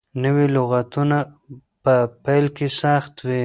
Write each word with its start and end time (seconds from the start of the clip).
نوي 0.23 0.45
لغتونه 0.55 1.17
په 1.83 1.95
پيل 2.23 2.45
کې 2.55 2.67
سخت 2.81 3.13
وي. 3.27 3.39